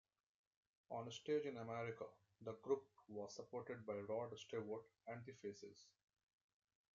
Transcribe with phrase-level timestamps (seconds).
[0.89, 2.05] On stage in America,
[2.41, 5.85] the group was supported by Rod Stewart and the Faces.